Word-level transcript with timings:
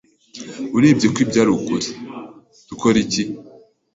Urebye 0.77 1.07
ko 1.13 1.17
ibyo 1.23 1.39
ari 1.43 1.51
ukuri, 1.57 1.87
dukore 2.67 2.97
iki? 3.05 3.23